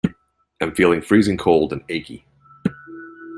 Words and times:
Am 0.61 0.73
feeling 0.73 0.99
freezing 1.03 1.37
cold 1.37 1.71
and 1.71 1.83
achy. 1.89 2.25